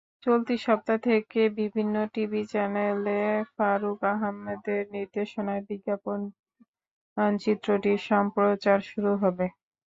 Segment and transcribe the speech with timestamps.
[0.23, 3.19] চলতি সপ্তাহ থেকে বিভিন্ন টিভি চ্যানেলে
[3.53, 9.45] ফারুক আহমেদের নির্দেশনায় বিজ্ঞাপনচিত্রটির সম্প্রচার শুরু হবে।